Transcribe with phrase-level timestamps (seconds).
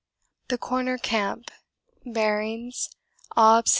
[0.47, 1.51] The Corner Camp.
[2.11, 2.89] [Bearings:
[3.37, 3.69] Obs.